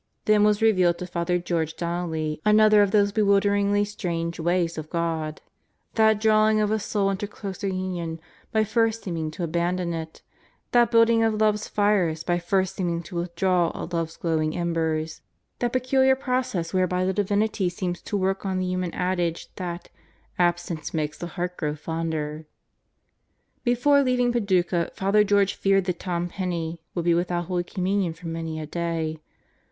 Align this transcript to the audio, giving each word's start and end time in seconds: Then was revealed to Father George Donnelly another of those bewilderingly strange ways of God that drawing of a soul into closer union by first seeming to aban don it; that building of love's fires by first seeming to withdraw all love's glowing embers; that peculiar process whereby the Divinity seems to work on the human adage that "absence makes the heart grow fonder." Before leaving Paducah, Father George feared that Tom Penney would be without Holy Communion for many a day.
Then 0.25 0.43
was 0.43 0.63
revealed 0.63 0.97
to 0.97 1.05
Father 1.05 1.37
George 1.37 1.75
Donnelly 1.75 2.41
another 2.43 2.81
of 2.81 2.89
those 2.89 3.11
bewilderingly 3.11 3.85
strange 3.85 4.39
ways 4.39 4.75
of 4.79 4.89
God 4.89 5.41
that 5.93 6.19
drawing 6.19 6.59
of 6.59 6.71
a 6.71 6.79
soul 6.79 7.11
into 7.11 7.27
closer 7.27 7.67
union 7.67 8.19
by 8.51 8.63
first 8.63 9.03
seeming 9.03 9.29
to 9.29 9.47
aban 9.47 9.77
don 9.77 9.93
it; 9.93 10.23
that 10.71 10.89
building 10.89 11.21
of 11.21 11.35
love's 11.39 11.67
fires 11.67 12.23
by 12.23 12.39
first 12.39 12.75
seeming 12.75 13.03
to 13.03 13.15
withdraw 13.15 13.67
all 13.75 13.87
love's 13.93 14.17
glowing 14.17 14.57
embers; 14.57 15.21
that 15.59 15.71
peculiar 15.71 16.15
process 16.15 16.73
whereby 16.73 17.05
the 17.05 17.13
Divinity 17.13 17.69
seems 17.69 18.01
to 18.01 18.17
work 18.17 18.43
on 18.43 18.57
the 18.57 18.65
human 18.65 18.95
adage 18.95 19.53
that 19.57 19.89
"absence 20.39 20.95
makes 20.95 21.19
the 21.19 21.27
heart 21.27 21.57
grow 21.57 21.75
fonder." 21.75 22.47
Before 23.63 24.01
leaving 24.01 24.31
Paducah, 24.31 24.89
Father 24.95 25.23
George 25.23 25.53
feared 25.53 25.85
that 25.85 25.99
Tom 25.99 26.27
Penney 26.29 26.81
would 26.95 27.05
be 27.05 27.13
without 27.13 27.45
Holy 27.45 27.63
Communion 27.63 28.13
for 28.15 28.27
many 28.27 28.59
a 28.59 28.65
day. 28.65 29.19